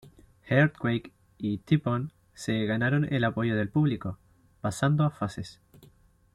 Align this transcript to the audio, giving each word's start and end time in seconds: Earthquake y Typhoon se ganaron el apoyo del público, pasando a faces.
Earthquake 0.49 1.13
y 1.37 1.59
Typhoon 1.59 2.11
se 2.33 2.65
ganaron 2.65 3.05
el 3.13 3.23
apoyo 3.23 3.55
del 3.55 3.69
público, 3.69 4.17
pasando 4.59 5.03
a 5.03 5.11
faces. 5.11 5.61